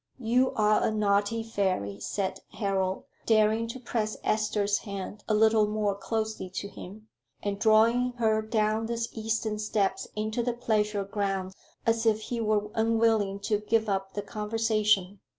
"You 0.17 0.51
are 0.55 0.81
a 0.83 0.89
naughty 0.89 1.43
fairy," 1.43 1.99
said 1.99 2.39
Harold, 2.53 3.03
daring 3.27 3.67
to 3.67 3.79
press 3.79 4.17
Esther's 4.23 4.79
hand 4.79 5.23
a 5.29 5.35
little 5.35 5.67
more 5.67 5.93
closely 5.93 6.49
to 6.49 6.67
him, 6.67 7.07
and 7.43 7.59
drawing 7.59 8.13
her 8.13 8.41
down 8.41 8.87
the 8.87 8.99
eastern 9.13 9.59
steps 9.59 10.07
into 10.15 10.41
the 10.41 10.53
pleasure 10.53 11.03
ground, 11.03 11.53
as 11.85 12.07
if 12.07 12.19
he 12.19 12.41
were 12.41 12.71
unwilling 12.73 13.39
to 13.41 13.59
give 13.59 13.87
up 13.87 14.15
the 14.15 14.23
conversation. 14.23 15.19